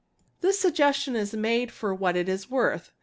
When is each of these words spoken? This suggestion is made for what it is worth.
This 0.39 0.57
suggestion 0.59 1.15
is 1.15 1.35
made 1.35 1.71
for 1.71 1.93
what 1.93 2.15
it 2.15 2.27
is 2.27 2.49
worth. 2.49 2.91